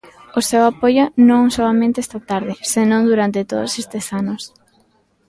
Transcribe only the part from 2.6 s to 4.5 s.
senón durante todos estes anos.